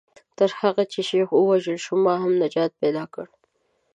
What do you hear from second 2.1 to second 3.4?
هم نجات پیدا کړ.